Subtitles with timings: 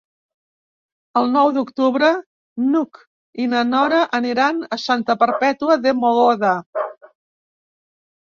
[1.19, 2.09] El nou d'octubre
[2.69, 3.01] n'Hug
[3.43, 6.57] i na Nora aniran a Santa Perpètua de Mogoda.